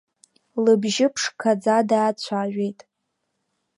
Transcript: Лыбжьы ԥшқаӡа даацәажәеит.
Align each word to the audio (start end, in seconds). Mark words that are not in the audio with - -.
Лыбжьы 0.63 1.07
ԥшқаӡа 1.13 1.77
даацәажәеит. 1.89 2.79